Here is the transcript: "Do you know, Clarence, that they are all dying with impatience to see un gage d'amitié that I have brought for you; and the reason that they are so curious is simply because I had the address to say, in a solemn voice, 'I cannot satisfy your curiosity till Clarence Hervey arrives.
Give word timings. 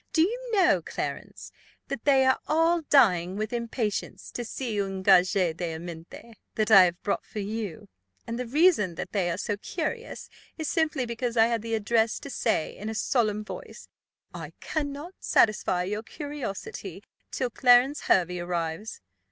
"Do 0.13 0.23
you 0.23 0.51
know, 0.51 0.81
Clarence, 0.81 1.51
that 1.87 2.05
they 2.05 2.25
are 2.25 2.39
all 2.47 2.81
dying 2.89 3.35
with 3.35 3.53
impatience 3.53 4.31
to 4.31 4.43
see 4.43 4.81
un 4.81 5.03
gage 5.03 5.33
d'amitié 5.33 6.33
that 6.55 6.71
I 6.71 6.85
have 6.85 7.03
brought 7.03 7.23
for 7.23 7.37
you; 7.37 7.87
and 8.25 8.39
the 8.39 8.47
reason 8.47 8.95
that 8.95 9.11
they 9.11 9.29
are 9.29 9.37
so 9.37 9.57
curious 9.57 10.27
is 10.57 10.67
simply 10.67 11.05
because 11.05 11.37
I 11.37 11.45
had 11.45 11.61
the 11.61 11.75
address 11.75 12.17
to 12.21 12.31
say, 12.31 12.75
in 12.75 12.89
a 12.89 12.95
solemn 12.95 13.45
voice, 13.45 13.89
'I 14.33 14.53
cannot 14.59 15.13
satisfy 15.19 15.83
your 15.83 16.01
curiosity 16.01 17.03
till 17.29 17.51
Clarence 17.51 18.01
Hervey 18.07 18.39
arrives. 18.39 19.01